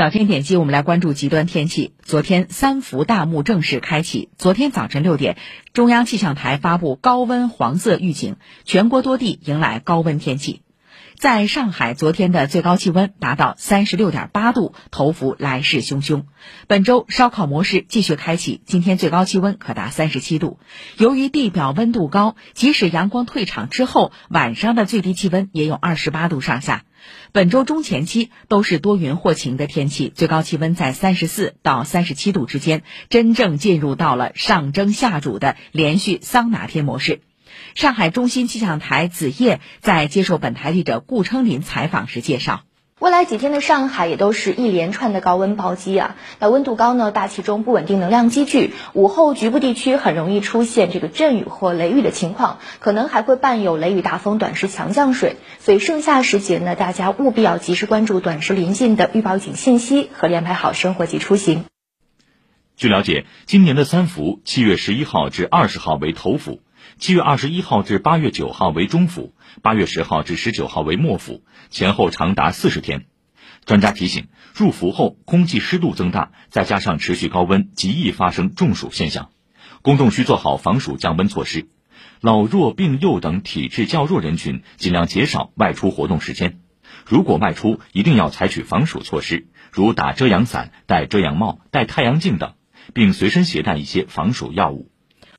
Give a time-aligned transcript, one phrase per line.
[0.00, 1.92] 早间点击，我们来关注极端天气。
[2.02, 4.30] 昨天三伏大幕正式开启。
[4.38, 5.36] 昨天早晨六点，
[5.74, 10.62] 中央气象台发布高温黄色预警，全国多地迎来高温天气。
[11.20, 16.22] 在上海，昨天的最高气温达到三十六点八度，头伏来势汹汹。
[16.66, 20.58] 本周烧烤模式继续开启，今天最高气温可达三十七度。
[20.96, 26.86] 由于地表温度高，即使阳光退场之后，晚上的最低气温也有二十八度上下。
[27.32, 37.20] 本周中前期都是多云或晴的天气，最高气温在三十四到三十七度之间，真正进入到了上蒸下煮的连续桑拿天模式。
[37.74, 42.62] 上海中心气象台子夜在接受本台记者顾称林采访时介绍，
[42.98, 46.16] 未来几天的上海也都是一连串的高温暴击啊。
[46.38, 55.36] 那温度高呢，大气中不稳定能量积聚，午后局部地区很容易出现这个阵雨或雷雨的情况，可能还会伴有雷雨大风、短时强降水。
[55.60, 61.64] 所以盛夏时节呢，大家务必要及时关注短时临近的预报警信息和安排好生活及出行。
[62.76, 66.60] 据了解，今年的三伏，七月十一号至二十号为头伏。
[66.98, 73.06] 七月二十一号至八月九号为中伏，八月十号至十九号为末伏，前后长达四十天。
[73.64, 79.30] 专家提醒，入伏后空气湿度增大，再加上持续高温，极易发生中暑现象。
[79.82, 81.68] 公众需做好防暑降温措施。
[82.20, 86.60] 老弱病幼等体质较弱人群，尽量减少外出活动时间。
[87.06, 92.54] 如果外出，一定要采取防暑措施，如打遮阳伞、戴遮阳帽、戴太阳镜等，
[92.92, 94.90] 并随身携带一些防暑药物。